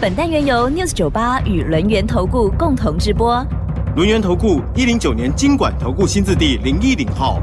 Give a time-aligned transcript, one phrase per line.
[0.00, 3.44] 本单元由 News 九八与轮源投顾共同直播。
[3.96, 7.40] 轮源投顾一零九年经管投顾新字第零一零号。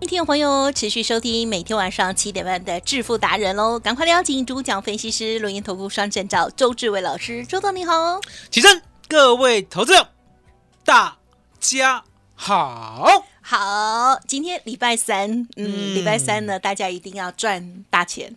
[0.00, 3.78] 听众朋友，持续收听每天晚上七点半的致富达人喽！
[3.78, 8.18] 赶快邀请主讲分析师、轮研投顾双证照周志伟老师，周总你好。
[8.48, 10.08] 起身，各位投资者，
[10.82, 11.18] 大
[11.60, 12.02] 家
[12.34, 13.06] 好。
[13.46, 18.34] 好，今天礼拜三，嗯，礼拜三呢，大家一定要赚大钱。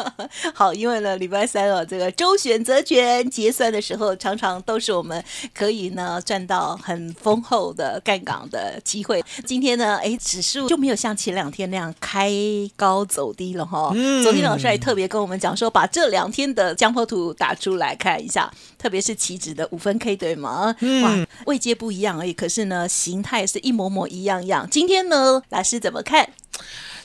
[0.54, 9.22] 好，因为呢，礼拜三哦，这个周选择权结算的时候，常常都是我们可以呢赚到很丰厚的干港的机会。
[9.44, 12.32] 今天呢，哎，指数就没有像前两天那样开
[12.76, 13.94] 高走低了哈。
[14.22, 20.74] 昨天老师还特别跟我们讲说，把这两天的江波图打出来看一下，特别是期指的五分 K 对吗？
[20.80, 24.45] 嗯哇，位阶不一样而已，可是呢，形态是一模模一样。
[24.46, 26.30] 样，今天呢，老师怎么看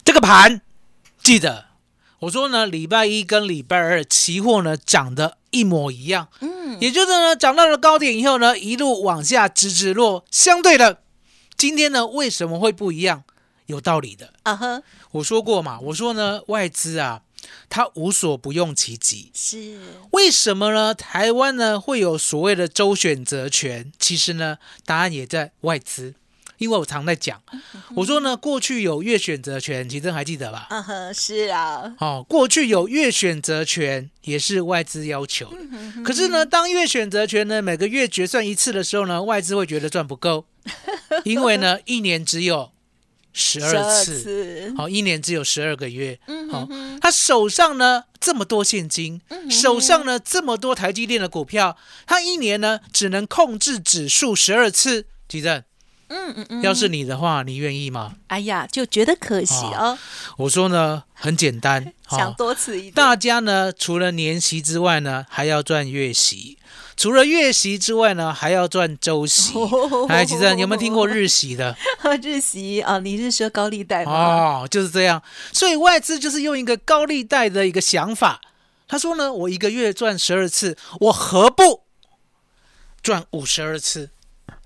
[0.03, 0.61] 这个盘？
[1.21, 1.65] 记得
[2.19, 10.25] 我说呢，礼拜一跟礼拜二期货呢涨得一模一样，嗯，也就是呢，涨到了高点以后呢，一路往下直直落。
[10.31, 11.01] 相对的，
[11.57, 13.23] 今天呢为什么会不一样？
[13.67, 17.21] 有道理的啊呵，我说过嘛，我说呢，外资啊，
[17.69, 19.79] 它无所不用其极，是
[20.11, 20.93] 为什么呢？
[20.93, 26.15] 台湾呢会有所谓的周选择权，其实呢，答案也在外资。
[26.61, 27.41] 因为我常在讲，
[27.95, 30.67] 我说呢，过去有月选择权，其实还记得吧？
[30.69, 31.91] 嗯哼，是啊。
[31.97, 35.51] 哦，过去有月选择权也是外资要求，
[36.05, 40.45] 可是呢，当月选择权呢每个月决算一次的时候呢，外资会觉得赚不够，
[41.25, 42.71] 因为呢一年只有
[43.33, 46.19] 十二次，好，一年只有十二个月，
[46.51, 46.67] 好，
[47.01, 49.19] 他手上呢这么多现金，
[49.49, 55.65] 手上呢这么多台积电的股票，他一年呢只能控制指数十二次，记得。
[56.13, 58.15] 嗯嗯嗯，要是你的话，你愿意吗？
[58.27, 59.97] 哎呀，就觉得可惜哦。
[60.37, 62.91] 我说呢，很简单， 想多此一。
[62.91, 66.57] 大家呢，除了年息之外呢，还要赚月息；
[66.97, 69.53] 除了月息之外呢，还要赚周息。
[70.09, 71.75] 哎，其实你有没有听过日息的？
[72.21, 74.11] 日息啊，你是说高利贷吗？
[74.11, 75.23] 哦，就是这样。
[75.53, 78.41] 所以外资就是用一个高利贷的一个想法。
[78.87, 81.83] 他说呢，我一个月赚十二次，我何不
[83.01, 84.09] 赚五十二次？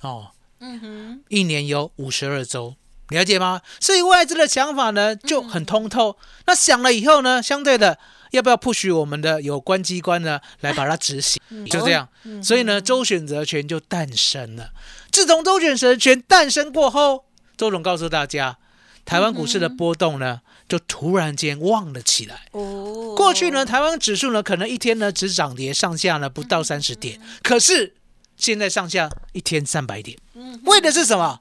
[0.01, 0.31] 哦。
[0.67, 2.75] 嗯哼，一年有五十二周，
[3.09, 3.61] 了解吗？
[3.79, 6.17] 所以外资的想法呢就很通透。
[6.47, 7.99] 那想了以后呢，相对的
[8.31, 11.39] 要不要 push 我们的有关机关呢来把它执行？
[11.69, 12.09] 就这样。
[12.43, 14.71] 所以呢，周选择权就诞生了。
[15.11, 18.57] 自从周选择权诞生过后，周总告诉大家，
[19.05, 22.47] 台湾股市的波动呢就突然间旺了起来。
[22.53, 27.93] 哦，过去呢，台湾指数呢可能一天呢只涨跌上下呢不到三十点，可是。
[28.37, 30.17] 现在上下一天三百点，
[30.65, 31.39] 为的是什么？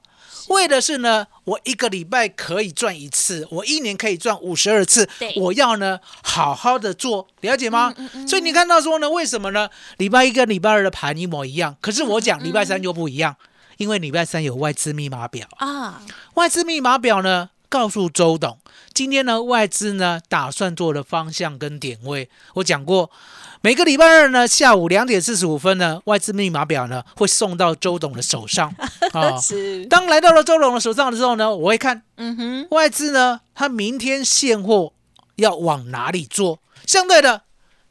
[0.49, 5.09] 为的是呢，我一个礼拜可以赚一次，我一年可以赚五十二次。
[5.37, 7.91] 我要呢好好的做，了解吗？
[8.27, 9.67] 所以你看到说呢，为什么呢？
[9.97, 13.35] 礼拜一跟礼拜二的盘一模一样，可是我讲礼拜三就不一样，
[13.77, 16.03] 因为礼拜三有外资密码表啊。
[16.35, 18.57] 外资密码表呢，告诉周董，
[18.93, 23.11] 今天呢外资呢打算做的方向跟点位，我讲过。
[23.59, 28.73] 每个礼拜二呢，下午两点四十五分呢，外资密码表呢会送到周董的手上
[29.11, 29.37] 啊。
[29.41, 29.85] 是。
[29.87, 34.93] 当来到了周董的手上的时候呢，我会看，嗯哼，外资呢，他明天现货
[35.35, 36.59] 要往哪里做？
[36.85, 37.41] 相对的，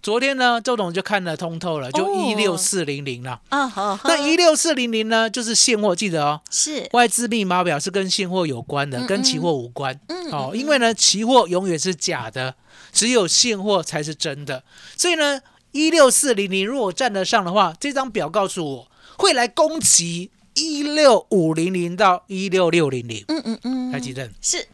[0.05, 3.41] 昨天呢，周董就看得通透了，就一六四零零了。
[3.49, 3.99] 啊好。
[4.05, 6.43] 那一六四零零呢，就是现货，记得哦。
[6.51, 6.87] 是。
[6.93, 9.99] 外资密码表是跟现货有关的，跟期货无关。
[10.09, 10.31] 嗯。
[10.31, 12.55] 哦，因为呢，期货永远是假的，
[12.93, 14.63] 只有现货才是真的，
[14.97, 15.41] 所以呢。
[15.73, 23.25] 一六四零零，如果站得上的话，这张表告诉我会来攻击一六五零零到一六六零零。
[23.27, 24.69] 嗯嗯嗯，还记得是。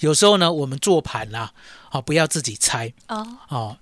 [0.00, 1.52] 有时候呢，我们做盘啦，
[1.88, 3.24] 好不要自己猜哦。
[3.50, 3.76] 哦，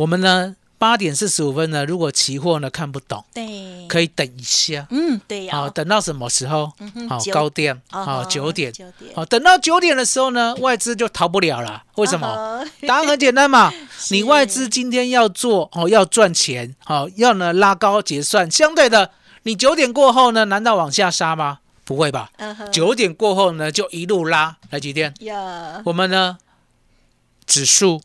[0.00, 0.56] 我们呢。
[0.78, 4.86] 八点四十五分呢，如果期货呢看不懂，对，可以等一下。
[4.88, 5.54] 嗯，对呀。
[5.54, 6.72] 好，等到什么时候？
[7.06, 7.78] 好，高点。
[7.90, 8.72] 好，九点。
[9.14, 11.82] 好，等到九点的时候呢，外资就逃不了了。
[11.96, 12.64] 为什么？
[12.88, 13.70] 答案很简单嘛。
[14.10, 18.50] 你外资今天要做哦，要赚钱，好，要呢拉高结算。
[18.50, 19.10] 相对的，
[19.42, 21.58] 你九点过后呢，难道往下杀吗？
[21.84, 22.30] 不会吧？
[22.72, 25.12] 九点过后呢，就一路拉，来几天？
[25.20, 26.38] 呀，我们呢，
[27.50, 28.00] 指数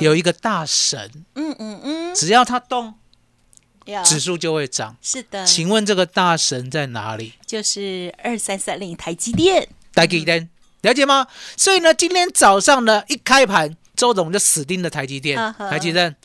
[0.00, 2.94] 有一个大神，嗯嗯嗯，只要它动，
[4.04, 4.96] 指数就会涨。
[5.00, 7.34] 是的，请问这个大神在哪里？
[7.46, 10.50] 就是二三三零台积电，台积电，
[10.82, 11.28] 了解吗？
[11.56, 16.16] 所以呢，今天早上呢一开盘，周总就死盯着台积电台积电，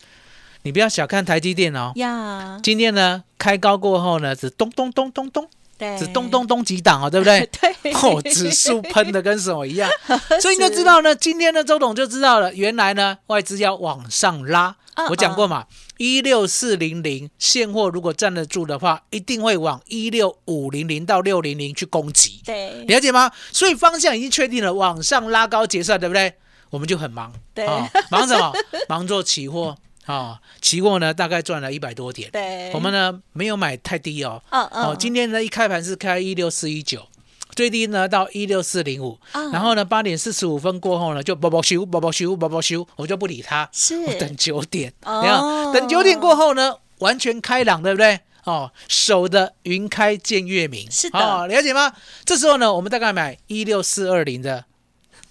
[0.63, 1.91] 你不要小看台积电哦。
[1.97, 5.47] 呀，今天呢开高过后呢，只咚咚咚咚咚，
[5.81, 7.49] 对，只咚咚咚几档哦，对不对？
[7.81, 9.89] 对，哦，指数喷的跟什么一样，
[10.39, 14.67] 所以你就知道呢，今天呢，周董就知道了，原来呢，外资要往上拉。
[14.67, 15.65] 嗯我讲过嘛，
[15.97, 23.31] 一六四零零现货如果站得住的话，一定会往一六五零零到六零零去攻击，对，了解吗？
[23.53, 26.33] 所以方向已经确定了，往上拉高结算，对不对？
[26.69, 28.53] 我们就很忙，对啊忙什么？
[28.89, 29.75] 忙做期货
[30.11, 37.07] 啊，期货呢大概赚了一百多点，对，我们呢没有买太低哦，嗯嗯，哦，今天呢一开盘是开一六四一九，
[37.55, 43.97] 最低呢到一六四零五，嗯然后呢八点四十五分过后呢就啵啵修啵啵修啵啵修，我就不理他，是。
[43.99, 45.21] 我等九点，哦。
[45.21, 48.19] 你看等九点过后呢完全开朗，对不对？
[48.43, 51.19] 哦，守的云开见月明，是的。
[51.19, 51.93] 哦，了解吗？
[52.25, 54.65] 这时候呢，我们大概买一六四二零的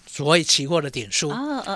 [0.07, 1.33] 所谓期货的点数，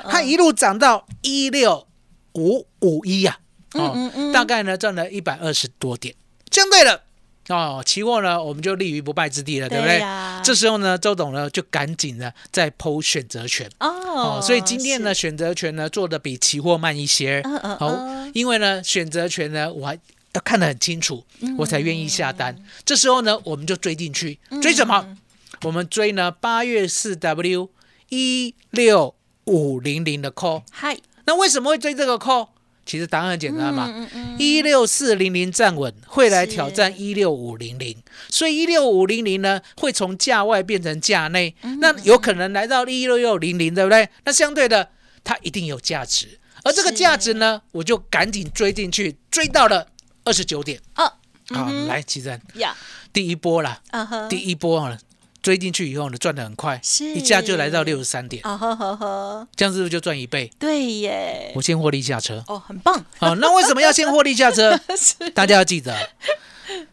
[0.09, 1.89] 它一路涨到一六
[2.35, 3.39] 五五一呀，
[3.73, 4.33] 哦，嗯嗯。
[4.33, 6.15] 大概呢赚了一百二十多点，
[6.51, 7.03] 相对了。
[7.49, 10.01] 哦，期货呢我们就立于不败之地了，对不对？
[10.43, 13.69] 这时候呢，周董呢就赶紧呢在抛选择权。
[13.81, 19.95] 哦哦，所以今天呢选择权呢做的比期货慢一些，嗯嗯哦嗯，因为呢选择权呢我还
[20.33, 21.55] 要看得很清楚，嗯。
[21.59, 22.57] 我才愿意下单。
[22.85, 25.17] 这时候呢我们就追进去，追什么？
[25.65, 27.69] 我们追呢八月四 W
[28.09, 29.15] 一六
[29.45, 30.63] 五零零的 call。
[30.71, 32.49] 嗨，那为什么会追这个 call？
[32.87, 33.91] 其实答案很简单嘛，
[34.39, 37.97] 一六四零零站稳，会来挑战一六五零零，
[38.29, 44.07] 所以一六五零零呢会从价外变成价内，嗯那有可能来到一六六零零，对不对？
[44.27, 44.91] 那相对的，
[45.25, 49.87] 它一定有价值，而这个是价值呢，我就赶紧追进去，追到了
[50.25, 50.79] 二十九点。
[50.97, 51.11] 哦，
[51.55, 52.77] 好，来，奇珍，呀，
[53.15, 54.99] 第一波啦，嗯哼，第一波啊，
[55.45, 60.51] 追进去以后呢，赚的很快，是一下就来到六十三点，啊呵呵呵，这样是不是就赚一倍？
[60.59, 62.43] 对耶我，先获利下车。
[62.49, 64.81] 哦，很棒，好，那为什么要先获利下车？
[65.35, 65.95] 大家要记得，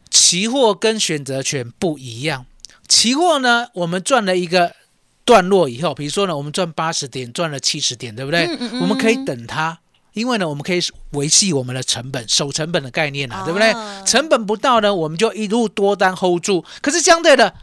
[0.09, 2.45] 期货跟选择权不一样。
[2.89, 4.75] 期货呢，我们赚了一个
[5.23, 8.47] 段落以后，比如说呢，我们赚八十点，赚了七十点，对不对？
[8.47, 9.79] 嗯嗯嗯我们可以等它，
[10.11, 10.81] 因为呢，我们可以
[11.11, 13.73] 维系我们的成本，守成本的概念啊，哦对不对？
[14.05, 16.65] 成本不到呢，我们就一路多单 hold 住。
[16.81, 17.53] 可是相对的，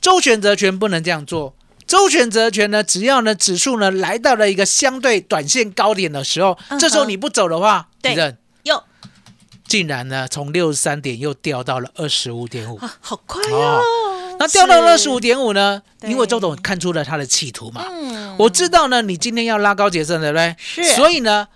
[0.00, 1.54] 周选择权不能这样做。
[1.86, 8.84] 周选择权呢，只要呢指数呢来到了一个相对短线高点的时候，这时候你不走的话，对地震哟
[9.66, 12.76] 竟然呢从六十三点又掉到了二十五点五。
[12.76, 13.82] 啊，好快哦，
[14.38, 15.82] 那掉到二十五点五呢？
[16.02, 17.84] 因为周董看出了他的企图嘛。
[17.90, 20.54] 嗯，我知道呢，你今天要拉高结算，对不对？
[20.58, 21.48] 是所以呢，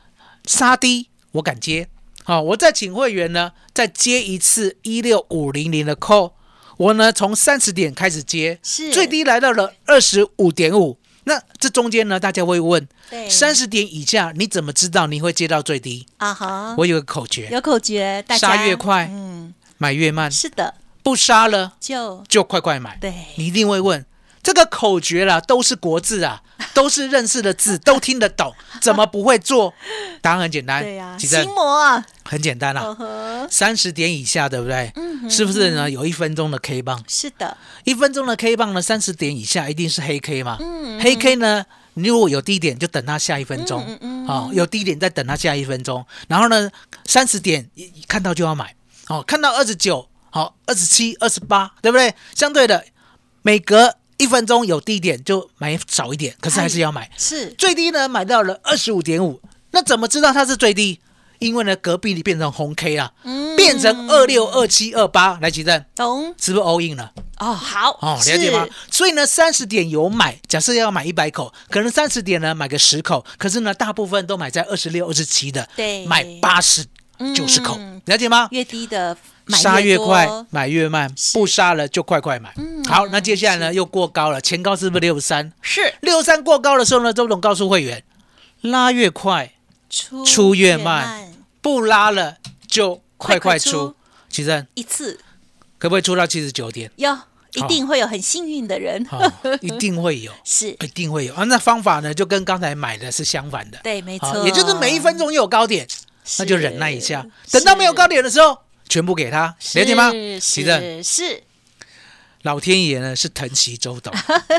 [0.46, 1.88] 杀低我敢接。
[2.24, 6.32] 好，我再请会员呢，再接一次一六五零零的 call。
[6.76, 8.90] 我呢从三十点开始接，是。
[8.92, 10.98] 最低来到了二十五点五。
[11.26, 13.30] 那这中间呢，大家会问，对。
[13.30, 16.06] 三十点以下你怎么知道你会接到最低？
[16.18, 18.48] 啊哈，我有个口诀，有口诀，大家。
[18.48, 22.22] 杀越快嗯，买越慢，是的，不杀了就。
[22.28, 22.98] 就快快买。
[23.00, 24.04] 对，你一定会问，
[24.42, 26.42] 这个口诀啦，都是国字啊，
[26.74, 28.52] 都是认识的字，都听得懂，
[28.82, 29.72] 怎么不会做？
[30.20, 32.96] 答案很简单，对呀，心魔啊，很简单啦、
[33.50, 34.90] 三十点以下，对不对？
[34.96, 35.90] 嗯哼是不是呢？
[35.90, 40.56] 有一分钟的 K 棒，是的，一分钟的 K 棒呢，三十点以下一定是黑 K 嘛？
[40.60, 41.64] 嗯黑 K 呢，
[41.94, 46.70] 你如果有低点，就等它下一分钟，嗯嗯嗯哦，有低点再等它下一分钟，然后呢，
[47.04, 47.68] 三十点
[48.08, 48.74] 看到就要买，
[49.08, 52.14] 哦，看到二十九，好，二十七、二十八，对不对？
[52.34, 52.84] 相对的，
[53.42, 57.10] 每隔一分钟有低点就买少一点，可是还是要买。
[57.16, 59.40] 是最低呢买到了二十五点五，
[59.72, 61.00] 那怎么知道它是最低？
[61.44, 63.44] 因为呢隔壁变成红 K 了，嗯。
[63.56, 66.34] 变成二六、二七、二八来起站，懂。
[66.38, 67.12] 是不是 all in 了？
[67.38, 68.66] 哦，好哦，了解吗？
[68.90, 76.04] 所以呢，三十点有买，假设要买一百口，可能三十点呢买个十口，可是呢，大部分都买在二十六、二十七的，对。
[76.04, 76.84] 买八十、
[77.34, 78.48] 九十口嗯，了解吗？
[78.50, 82.52] 越低的买杀越多快，买越慢，不杀了就快快买。
[82.56, 85.52] 嗯好，那接下来呢又过高了，前高是不是六三？
[85.62, 85.94] 是。
[86.00, 88.02] 六三过高的时候呢，周董告诉会员，
[88.60, 89.52] 拉越快，
[89.88, 91.32] 出出越慢
[91.64, 92.36] 不拉了
[92.68, 93.96] 就快快出出。
[94.28, 95.18] 其实一次
[95.78, 96.90] 可不可以出到七十九点？
[96.96, 97.10] 有，
[97.54, 99.18] 一定会有很幸运的人， 好，
[99.62, 100.30] 一定会有。
[100.44, 101.44] 是一定会有啊。
[101.44, 103.78] 那方法呢，就跟刚才买的是相反的。
[103.82, 105.88] 对，没好错，也就是每一分钟有高点，
[106.38, 110.10] 那就忍耐一下，等到没有高点的时候，全部给他，了解吗？
[110.10, 111.42] 是奇正，是是，
[112.44, 114.12] 老天爷呢是疼惜周董，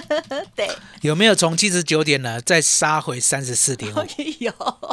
[0.55, 0.69] 对，
[1.01, 3.99] 有没有从七十九点呢再杀回三十四点五？
[4.39, 4.51] 有，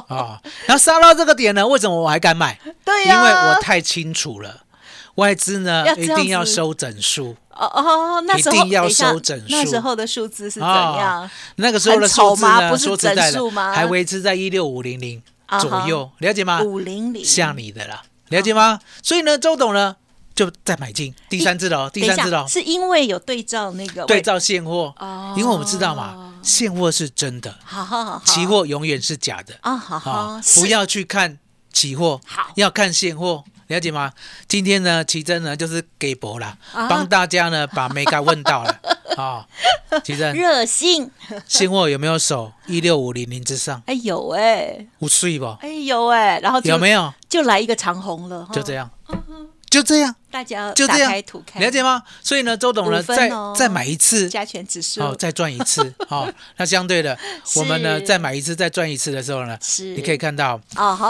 [0.08, 0.38] 啊？
[0.66, 2.60] 然后杀到这个点呢，为什么我还敢买？
[2.84, 4.64] 对呀、因为我太清楚了，
[5.14, 9.46] 外资呢一定要收整数，哦哦，那时候一定要收整数。
[9.48, 11.30] 那时候的数字是怎啊样？
[11.56, 13.70] 那个时候的数字呢，吗不是在整数吗？
[13.70, 15.22] 的，还维持在一六五零零
[15.58, 16.60] 左右，了解吗？
[16.60, 18.80] 五零零，像你的啦，了解吗？
[19.02, 19.96] 所以呢，周董呢
[20.34, 29.54] 就再买进第三次了哦，第三次了哦，是因为有对照那个对，照现货哦，因为我们知道嘛，现货是真的，好好好，期货永远是假的。
[29.60, 31.38] 啊，好好不要去看
[31.72, 33.44] 期货好，要看现货。
[33.68, 34.12] 了解吗？
[34.46, 36.88] 今天呢，奇珍呢就是给博啦，啊。
[36.88, 38.80] 帮大家呢把 mega 问到了。
[39.16, 39.46] 啊。
[40.04, 41.10] 奇珍，热心，
[41.46, 43.82] 现货有没有守一六五零零之上？
[43.86, 45.46] 哎有哎，五岁不？
[45.62, 47.14] 哎有哎，然后有没有？
[47.30, 48.90] 就来一个长虹了，就这样，
[49.72, 51.10] 就这样，大家就这样。
[51.46, 52.02] 开，了解吗？
[52.22, 53.54] 所以呢，周董呢再哦。
[53.56, 55.00] 再买一次，加权指数。
[55.00, 57.18] 哦，再赚一次， 哦，那相对的，
[57.56, 59.94] 我们呢再买一次，再赚一次的时候呢，是。
[59.94, 60.60] 你可以看到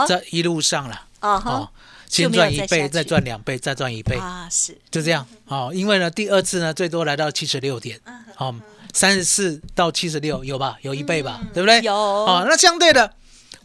[0.07, 1.69] 这一路上了，哦，
[2.09, 4.79] 先就没有赚一倍，再赚两倍，再赚一倍，啊是。
[4.91, 7.99] 就这样，哦，因为呢第二次呢最多来到七十六点，
[8.37, 8.55] 好哦，
[8.93, 10.77] 三十四到七十六有吧？
[10.83, 11.81] 有一倍吧，对不对？
[11.81, 11.93] 有。
[11.93, 13.13] 哦，那相对的，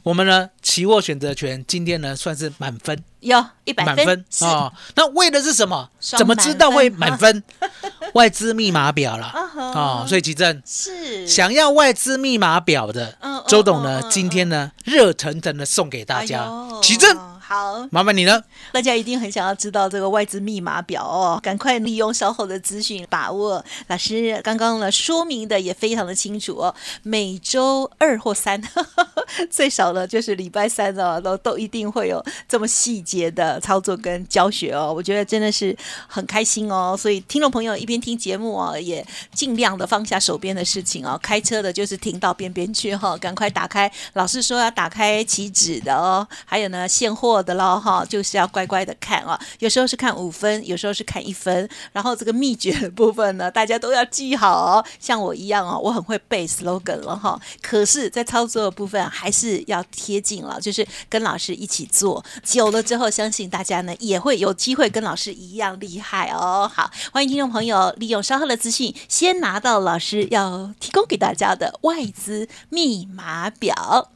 [0.08, 4.72] 我们呢期货选择权今天呢算是满分，有一百分满分是哦。
[4.96, 5.90] 那为的是什么？
[6.00, 7.44] 怎么知道会满满分？
[8.16, 9.26] 外资密码表了。
[9.26, 13.18] 啊哦，所以吉正是想要外资密码表的
[13.50, 16.82] 周董呢今天呢热腾腾的送给大家哎呦。
[16.82, 18.44] 奇正，好，麻烦你了。
[18.74, 23.64] 大家一定很想要知道这个外资密码表哦，赶快利用稍后的资讯把握。
[23.88, 28.62] 老师刚刚呢说明的也非常的清楚哦，每周二或三，
[29.50, 34.94] 最少呢就是礼拜三哦，都都一定会有这么细节的操作跟教学哦。
[34.94, 35.74] 我觉得真的是
[36.06, 43.90] 很开心哦，所以听众朋友一边听节目哦，也尽量的放下手边的事情哦，开车的就是停到边边去哈、赶快打开。
[44.16, 49.38] 老师说要打开起止的哦，还有呢现货的喽哈，就是要乖乖的看哦。
[49.60, 54.86] 有时候是看五分，有时候是看一分，然后这个秘诀的部分呢，大家都要记好哦。
[55.00, 66.70] 像我一样哦，我很会背 slogan 了哈，可是，在操作的部分还是要贴近了，就是跟老师一起做，久了之后，相信大家呢也会有机会跟老师一样厉害哦。
[66.74, 74.10] 好，欢迎听众朋友利用稍后的资讯，先拿到老师要提供给大家的外资密码表。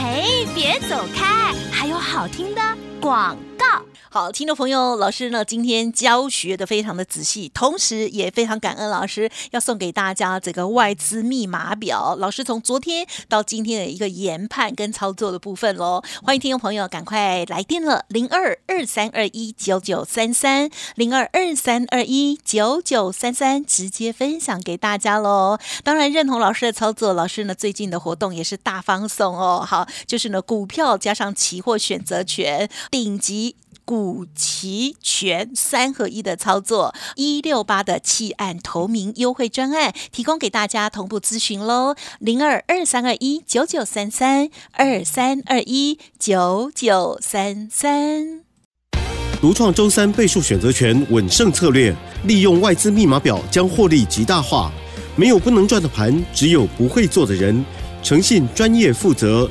[0.00, 2.62] 嘿，别走开，还有好听的
[3.00, 3.82] 广告。
[4.10, 12.16] 好，听众朋友，老师呢今天教学的非常的仔细，同时也非常感恩老师要送给大家这个外资密码表。
[12.16, 25.58] 老师从昨天到今天的一个研判跟操作的部分喽，欢迎听众朋友赶快来电了，零二二三二一九九三三零二二三二一九九三三，直接分享给大家喽。
[25.84, 29.62] 当然认同老师的操作，老师呢最近的活动也是大方送哦。
[29.68, 33.54] 好，就是呢股票加上期货选择权，顶级。
[33.88, 48.42] 股期权三合一的操作，一六八的弃案投名优惠专案，提供给大家同步咨询喽，零二二三二一九九三三二三二一九九三三。
[49.40, 54.70] 独创周三倍数选择权稳胜策略，利用外资密码表将获利极大化。
[55.16, 57.64] 没有不能赚的盘，只有不会做的人。
[58.02, 59.50] 诚信、专业、负责，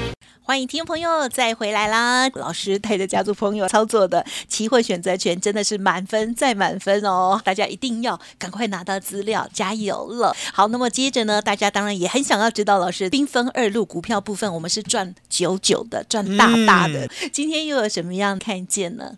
[0.51, 2.27] 欢迎听众朋友再回来啦！
[2.33, 10.35] 老师带着家族朋友操作的期货选择权真的是满分再满分哦，大家一定要赶快拿到资料，加油了！
[10.51, 19.13] 好，那么接着呢，大家当然也很想要知道，老师缤纷二路股票部分，我们是赚九九的，赚大大的，今天又有什么样看见呢？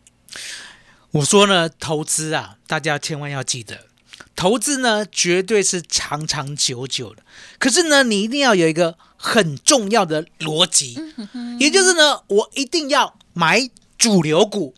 [1.13, 3.87] 我说呢，投资啊，大家千万要记得，
[4.35, 7.23] 投资呢绝对是长长久久的。
[7.57, 10.99] 可是呢，你一定要有一个很重要的逻辑，
[11.57, 14.75] 也就是呢，我一定要买主流股。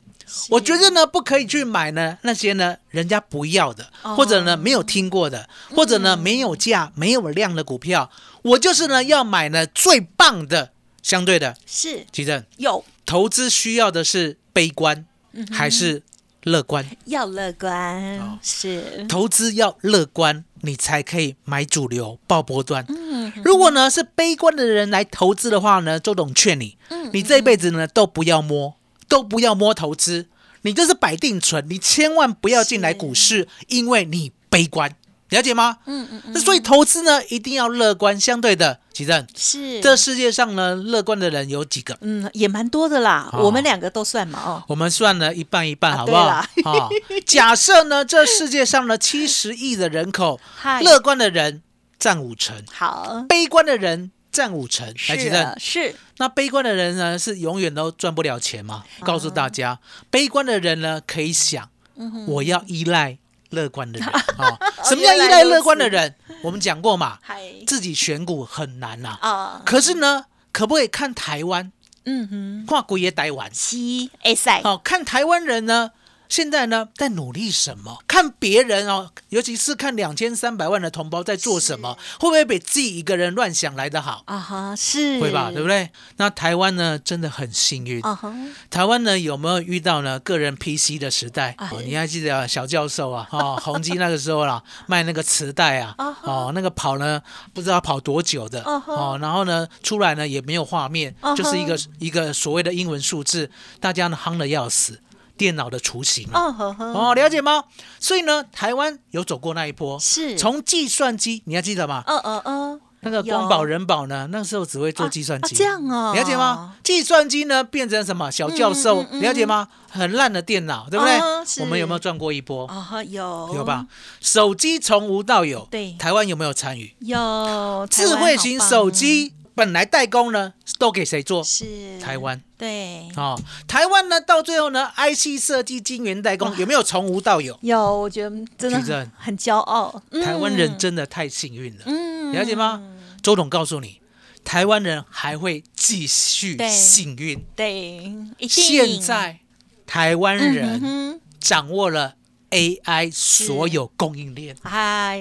[0.50, 8.12] 我觉得呢，不可以去买呢那些呢人家不要的，或者呢没有听过的，或者呢没有价、没有量的股票。
[8.44, 10.72] 我就是呢要买呢最棒的，
[11.02, 11.58] 相对的。
[11.66, 12.06] 是。
[12.12, 12.86] 吉正，有。
[13.04, 15.06] 投资需要的是悲观
[15.52, 16.04] 还是
[16.44, 16.86] 乐观？
[17.06, 18.38] 要乐观，哦。
[18.44, 19.06] 是。
[19.08, 22.86] 投资要乐观，你才可以买主流、爆波段。
[22.90, 28.76] 嗯如果呢是悲观的人来投资的话呢，周董劝你，嗯你这一辈子呢都不要摸，
[29.08, 30.28] 都不要摸投资，
[30.62, 34.96] 你这是摆定存，你千万不要进来股市，因为你悲观，
[35.36, 35.78] 了解吗？
[35.86, 41.98] 嗯嗯嗯，那所以投资呢一定要乐观，相对的，奇正，是这世界上呢乐观的人有几个？
[42.02, 44.64] 嗯也蛮多的啦，哦我们两个都算嘛哦。
[44.68, 46.24] 我们算了一半一半，啊好不好？
[46.26, 46.90] 啊对啦、
[47.26, 51.62] 假设呢，这世界上呢七十亿的人口， 嗨乐观的人
[52.00, 54.88] 占五成，好，悲观的人占五成。
[54.88, 58.84] 来，奇是正啊，是那悲观的人呢，是永远都赚不了钱吗？
[59.02, 63.18] 啊告诉大家，悲观的人呢，可以想，嗯我要依赖
[63.56, 64.60] 乐观的人啊。
[64.86, 66.14] 什么叫依赖乐观的人？
[66.44, 67.18] 我们讲过嘛，
[67.66, 69.18] 自己选股很难呐。
[69.22, 71.72] 啊，可是呢，可不可以看台湾？
[72.08, 73.50] 嗯哼，跨国也台湾。
[73.52, 75.90] 西 A 赛好、看台湾人呢，
[76.30, 78.04] 现在呢在努力什么？
[78.08, 84.24] 看别人哦，尤其是看两千三百万的同胞在做什么，会不会比自己一个人乱想来的好？
[84.26, 85.68] 啊哈，是会吧，对不？
[85.68, 85.90] 对？
[86.18, 88.02] 那台湾呢，真的很幸运。
[88.04, 88.34] 啊哈，
[88.70, 91.56] 台湾呢有没有遇到呢个人 PC 的时代？
[91.86, 97.22] 你还记得啊小教授啊，哦，宏基那个时候啦， 卖那个磁带啊，哦，那个跑呢
[97.54, 105.00] 不知道跑多久的，哦，然后呢出来呢也没有画面就是一个一个所谓的英文数字，大家呢夯的要死，
[105.38, 106.42] 电脑的雏形啊。
[106.46, 107.64] 哦呵呵，哦，了解吗？
[108.00, 112.04] 所以呢，台湾有走过那一波，是从计算机，你还记得吗？
[112.08, 116.76] 嗯嗯嗯，那个光宝人保呢，那时候只会做计算机，啊这样哦了解吗？
[116.84, 119.68] 计算机呢变成什么小教授，嗯嗯嗯了解吗？
[119.90, 121.18] 很烂的电脑，对不对？
[121.64, 122.68] 我们有没有赚过一波？
[123.08, 123.86] 有有吧？？
[124.20, 126.94] 手机从无到有，对台湾有没有参与？
[127.00, 131.42] 有智慧型手机本来代工呢，都给谁做？
[131.44, 131.66] 是
[132.00, 133.08] 台湾对。
[133.16, 137.58] 哦，台湾呢，到最后呢，IC 设计、晶圆代工有没有从无到有？
[137.62, 140.04] 有，我觉得真的很很骄傲。
[140.24, 142.84] 台湾人嗯真的太幸运了，嗯了解吗？
[143.24, 144.02] 周董告诉你，
[144.44, 147.44] 台湾人还会继续幸运。
[147.56, 148.14] 对，
[148.50, 149.40] 现在
[149.88, 152.16] 台湾嗯人，掌握了
[152.52, 154.56] AI 所有供应链。
[154.62, 155.18] 嗨，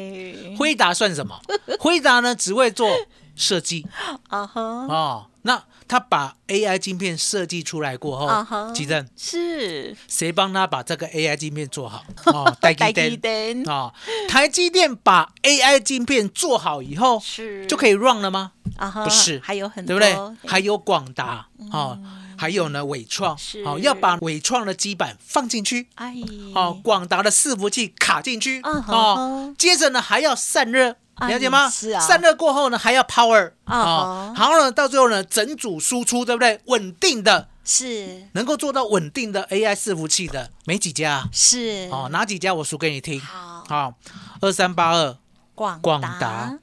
[0.58, 1.40] 辉达算什么？
[1.78, 2.90] 辉达呢只会做
[3.36, 3.86] 设计。
[4.28, 5.26] 啊哈，哦。
[5.46, 8.68] 那他把 AI 晶片设计出来过啊哈。
[8.68, 9.94] 后，吉正是。
[10.08, 12.02] 谁帮他把这个 AI 晶片做好？
[12.32, 13.68] 哦，台积电。
[13.68, 13.94] 啊哦，
[14.26, 17.66] 台积电把 AI 晶片做好以后，是。
[17.66, 18.52] 就可以 run 了吗？
[18.78, 20.16] 啊哈，不是还有很对，不对？
[20.46, 21.98] 还有广达哦，
[22.38, 23.36] 还有呢伟创。
[23.36, 23.62] 是。
[23.64, 25.88] 哦，要把伟创的基板放进去。
[25.96, 26.16] 哎，
[26.54, 28.62] 哦，广达的伺服器卡进去。
[28.64, 31.68] 嗯哼哦，接着呢还要散热，哎了解吗？
[31.70, 32.00] 是啊。
[32.00, 36.60] 散热过后呢还要 power 啊哦哼，然后呢到最后呢整组输出，对不对？
[36.66, 38.28] 稳定的，是。
[38.32, 41.14] 能够做到稳定的 AI 伺服器的没几家。
[41.14, 41.88] 啊是。
[41.90, 43.20] 哦，哪几家我数给你听？
[43.20, 43.94] 好，
[44.40, 45.16] 二三八二、
[45.54, 46.58] 广广达。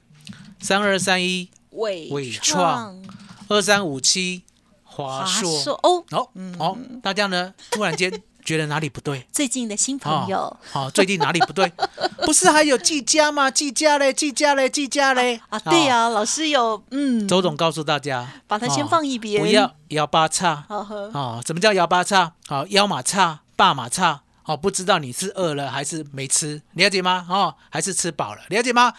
[0.60, 3.02] 三二三一、伟伟创。
[3.48, 4.44] 二三五七、
[4.84, 5.60] 华华硕。
[5.60, 5.80] 硕。
[5.82, 9.26] 哦，哦哦，大家呢 突然间觉得哪里不对？
[9.32, 11.72] 最近的新朋友好、最近哪里不对？
[12.24, 13.50] 不是还有技嘉吗？
[13.50, 21.40] 技嘉嘞，技嘉嘞，技嘉嘞啊，对哦呀，老师有嗯，周总告诉大家，把它先哦放一边，不要幺八叉好。
[21.46, 22.32] 什么叫幺八叉？
[22.46, 24.22] 好、腰马叉、爸马叉。
[24.44, 27.24] 哦，不知道你是饿了还是没吃，了解吗？
[27.30, 28.92] 哦，还是吃饱了，了解吗？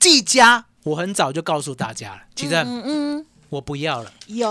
[0.00, 4.10] 技嘉，我很早就告诉大家了，其实嗯嗯，我不要了。
[4.26, 4.50] 有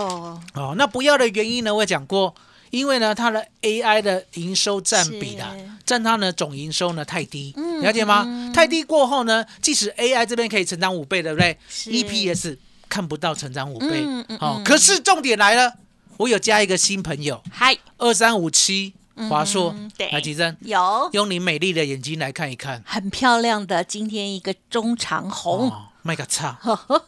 [0.54, 2.34] 哦，那不要的原因呢，我也讲过，
[2.70, 5.54] 因为呢，它的 AI 的营收占比啊，
[5.84, 8.24] 占它呢总营收呢太低，嗯了解吗？
[8.26, 8.52] 嗯。
[8.52, 11.56] 太低过后呢，即使 AI 这边可以成长五倍，对不对
[11.86, 12.56] ？EPS
[12.88, 15.72] 看不到成长五倍，嗯嗯哦嗯，可是重点来了，
[16.16, 18.92] 我有加一个新朋友，嗨，二三五七
[19.28, 19.74] 华硕
[20.10, 21.08] 来吉珍，有。
[21.12, 26.58] 用你美丽的眼睛来看一看，很漂亮的，今天一个中长红，哦，麦个差，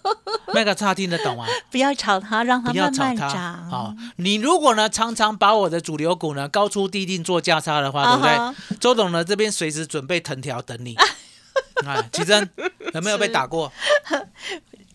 [0.55, 1.47] 麦个差听得懂吗？
[1.71, 3.71] 不要吵他，让他不要慢慢吵他长。
[3.71, 3.97] 哦。
[4.17, 8.23] 你如果呢常常把我的主流股呢高出低进做价差的话，对不
[8.71, 8.77] 对？
[8.79, 10.95] 周董呢这边随时准备藤条等你。
[11.87, 12.49] 啊， 奇珍
[12.95, 13.73] 有没有被打过？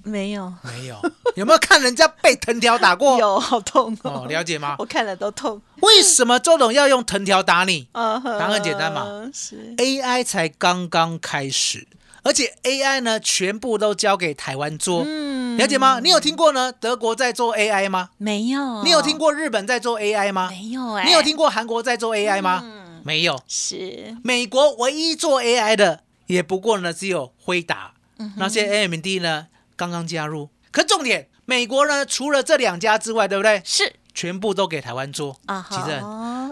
[0.04, 0.96] 没有，没有。
[1.36, 3.18] 有没有看人家被藤条打过？
[3.20, 4.86] 有好痛哦，了解吗我？
[4.86, 5.62] 看了都痛。
[5.82, 11.86] 为什么周董要用藤条打你答答案很简单嘛是？AI 才刚刚开始，
[12.28, 16.00] 而且 AI 呢全部都交给台湾做，嗯了解吗？
[16.04, 16.72] 你有听过呢？
[16.74, 18.10] 德国在做 AI 吗？
[18.18, 18.84] 没有？
[18.84, 19.18] 你有听？
[19.18, 20.50] 过日本在做 AI 吗？
[20.52, 22.62] 没有哎、你有听过韩国在做 AI 吗？
[22.66, 23.42] 嗯没有。
[23.48, 30.50] 是美国唯一做 AI 的，也不过呢只有辉达，嗯那些 AMD 呢刚刚加入。
[30.72, 33.62] 可重点，美国呢除了这两家之外，对不对？
[33.64, 35.38] 是全部都给台湾做。
[35.46, 36.02] 啊其实，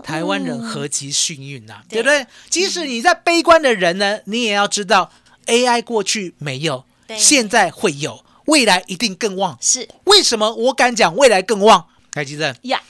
[0.01, 2.27] 台湾人嗯何其幸运呐、对对不对？
[2.49, 5.11] 即使你在悲观的人呢，你也要知道
[5.45, 9.57] AI 过去没有，对现在会有，未来一定更旺。
[9.61, 11.85] 是为什么我敢讲未来更旺？
[12.11, 12.81] 台积电，呀，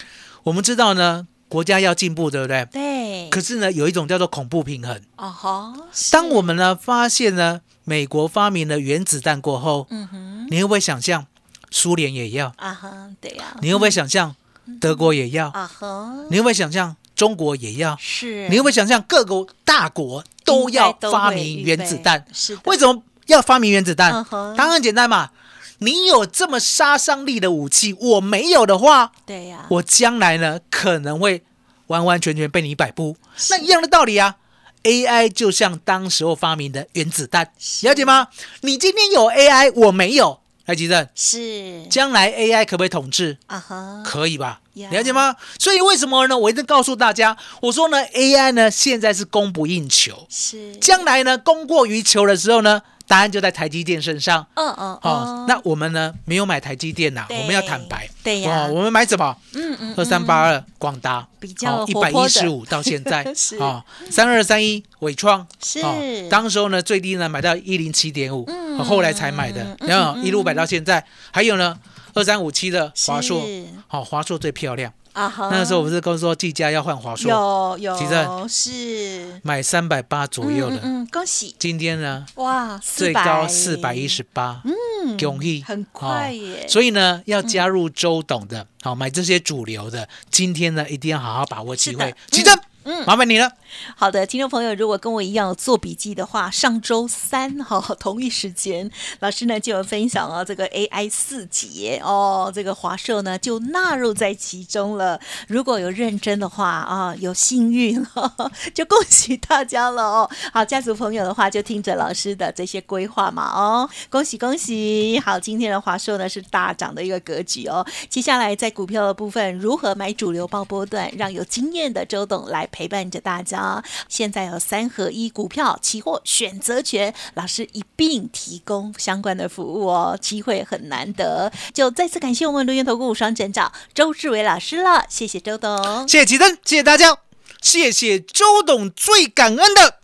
[0.44, 2.66] 我们知道呢，国家要进步，对不对？
[2.72, 5.02] 对，可是呢，有一种叫做恐怖平衡。
[5.16, 5.74] 哦吼，
[6.12, 11.26] 当我们呢发现呢，美国发明了原子弹过后，嗯哼你会不会想象
[11.72, 12.54] 苏联也要？
[12.58, 14.36] 啊哈，对呀，你会不会想象
[14.80, 15.50] 德国也要？
[15.50, 17.98] 啊哈，你会不会想象中国也要？
[18.00, 22.26] 是你会不会想象各个大国都要发明原子弹？
[22.32, 24.56] 是为什么要发明原子弹嗯哼？
[24.56, 25.32] 答案很简单嘛，
[25.80, 31.44] 你有这么杀伤力的武器，我没有的话，对呀，我将来呢可能会
[31.88, 33.18] 完完全全被你摆布。
[33.50, 34.36] 那一样的道理啊
[34.84, 38.28] ，AI 就像当时候发明的原子弹，了解吗？
[38.62, 43.38] 你今天有 AI，我没有，台积电，是将来 AI 可不可以统治？
[43.46, 44.62] 啊哈，可以吧？
[44.74, 45.36] 呀了解吗？
[45.60, 46.38] 所以为什么呢？
[46.38, 54.46] 我一直告诉大家，我说呢，AI 呢现在是供不应求，是，将来呢供过于求的时候呢，答案就在台积电身上。
[54.56, 58.10] 嗯嗯哦，那我们呢没有买台积电呐、对我们要坦白。
[58.24, 59.36] 对呀哦我们买什么？
[59.54, 65.94] 嗯嗯二三八二广达比较一百一十五到现在 是哦，三二三一伟创是哦，
[66.30, 71.06] 当时候呢最低呢买到一零七点五，嗯后来才买的，嗯然后嗯一路买到现在。
[71.32, 71.78] 还有呢
[72.14, 74.92] 二三五七的华硕是，好华硕最漂亮。
[75.16, 78.14] 啊哈，那个时候我不是跟说技嘉要换华硕，有有其实
[78.48, 79.42] 是。
[79.42, 81.56] 买三百八左右的，嗯恭喜。
[81.58, 83.96] 今天呢哇，最高四百。
[83.96, 92.08] 一十八，嗯恭喜，很快耶，所以呢，要加入周董的，好、买这些主流的，今天呢一定要好好把握机会。
[92.08, 92.18] 是的。
[92.30, 93.52] 奇正，嗯麻烦你了。
[93.96, 105.20] 好的，听众朋友，如果跟我一样做笔记的话，上周三哈、同一时间，老师呢就有分享哦，这个 AI 四节哦，这个华硕呢就纳入在其中了。
[105.48, 108.32] 如果有认真的话啊，有幸运、哦，
[108.74, 110.30] 就恭喜大家了哦。
[110.54, 115.20] 好，家族朋友的话就听着老师的这些规划嘛哦，恭喜恭喜！
[115.26, 117.86] 好，今天的华硕呢是大涨的一个格局哦。
[118.10, 123.82] 接下来在股票的部分，如何买主流爆波段，让有经验的周董来陪伴着大家。
[124.10, 131.50] 现在有三合一股票、期货、选择权，老师一并提供相关的服务哦，机会很难得。
[131.74, 136.06] 就再次感谢我们留言投顾双证长周志伟老师了，谢谢周董。
[136.06, 137.18] 谢谢吉登，谢谢大家，
[137.62, 140.00] 谢谢周董，最感恩的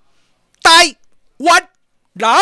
[0.63, 0.95] 台
[1.39, 1.67] 湾
[2.13, 2.37] 狼。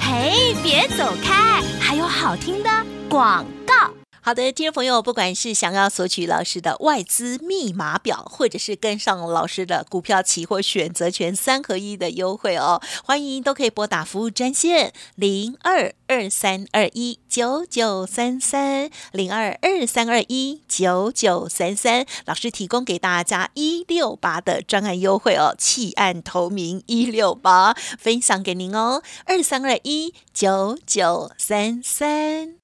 [0.00, 2.70] 嘿，别走开，还有好听的
[3.10, 4.03] 广告。
[4.26, 32.63] 好的，听众朋友，不管是想要索取老师的外资密码表，或者是跟上老师的股票、期货、选择权三合一的优惠哦，欢迎都可以拨打服务专线零二二三二一九九三三零二二三二一九九三三，老师提供给大家一六八的专案优惠哦，弃暗投明一六八分享给您哦，二三二一九九三三。